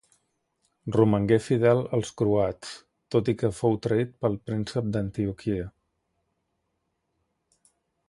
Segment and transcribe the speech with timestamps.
[0.95, 2.73] Romangué fidel als croats,
[3.17, 5.71] tot i que fou traït pel príncep d'Antioquia.